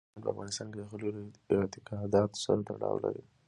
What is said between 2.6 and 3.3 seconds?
تړاو لري.